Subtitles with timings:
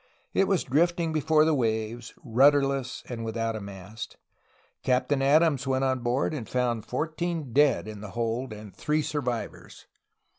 [0.33, 4.17] It was drifting before the waves, rudderless and without a mast.
[4.81, 9.85] Captain Adams went on board, and found fourteen dead in the hold and three survivors.